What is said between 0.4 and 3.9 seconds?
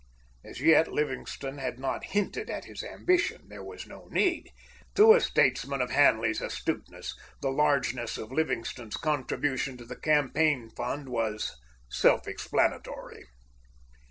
As yet, Livingstone had not hinted at his ambition. There was